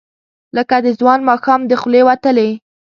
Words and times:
لکه 0.55 0.75
د 0.85 0.87
ځوان 0.99 1.19
ماښام، 1.29 1.61
د 1.69 1.71
خولې 1.81 2.01
وتلې، 2.07 2.49